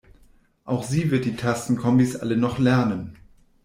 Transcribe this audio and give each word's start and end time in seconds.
Auch 0.65 0.81
sie 0.81 1.11
wird 1.11 1.25
die 1.25 1.35
Tastenkombis 1.35 2.15
alle 2.15 2.35
noch 2.35 2.57
lernen. 2.57 3.19